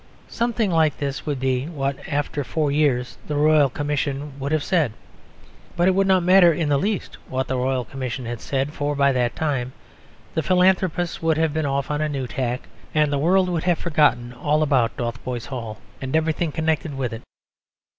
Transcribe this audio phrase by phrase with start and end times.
[0.29, 4.93] Something like this would be what, after four years, the Royal Commission would have said;
[5.77, 8.95] but it would not matter in the least what the Royal Commission had said, for
[8.95, 9.73] by that time
[10.33, 14.33] the philanthropists would be off on a new tack and the world would have forgotten
[14.33, 17.21] all about Dotheboys Hall and everything connected with it.